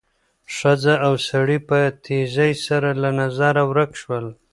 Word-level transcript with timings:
ښځه 0.55 0.93
او 1.05 1.13
سړی 1.29 1.57
په 1.69 1.79
تېزۍ 2.03 2.53
سره 2.65 2.89
له 3.01 3.09
نظره 3.21 3.61
ورک 3.69 3.91
شول. 4.01 4.25